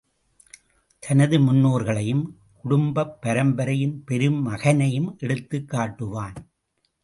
தனது 1.03 1.39
முன்னோர்களையும், 1.39 2.23
குடும்பப் 2.63 3.21
பரம்பரையின் 3.21 4.03
பெருமைகனையும் 4.07 5.17
எடுத்துக் 5.17 5.69
காட்டுவான்! 5.69 6.37